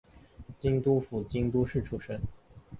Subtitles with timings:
[0.57, 2.19] 京都府京都市出身。